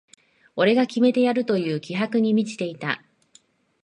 [0.55, 3.03] 俺が決めてやるという気迫に満ちていた